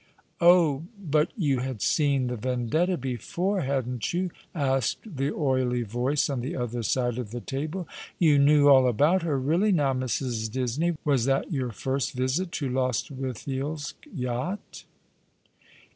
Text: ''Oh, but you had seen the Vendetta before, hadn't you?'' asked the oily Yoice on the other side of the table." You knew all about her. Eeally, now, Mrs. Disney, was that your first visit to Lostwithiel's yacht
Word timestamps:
''Oh, 0.41 0.85
but 0.99 1.29
you 1.37 1.59
had 1.59 1.79
seen 1.83 2.25
the 2.25 2.35
Vendetta 2.35 2.97
before, 2.97 3.61
hadn't 3.61 4.11
you?'' 4.15 4.31
asked 4.55 5.03
the 5.17 5.29
oily 5.31 5.85
Yoice 5.85 6.27
on 6.27 6.41
the 6.41 6.55
other 6.55 6.81
side 6.81 7.19
of 7.19 7.29
the 7.29 7.39
table." 7.39 7.87
You 8.17 8.39
knew 8.39 8.67
all 8.67 8.87
about 8.87 9.21
her. 9.21 9.39
Eeally, 9.39 9.71
now, 9.71 9.93
Mrs. 9.93 10.49
Disney, 10.49 10.97
was 11.05 11.25
that 11.25 11.51
your 11.53 11.69
first 11.69 12.13
visit 12.13 12.51
to 12.53 12.67
Lostwithiel's 12.67 13.93
yacht 14.11 14.85